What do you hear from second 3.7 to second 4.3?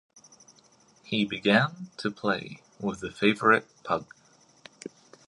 pug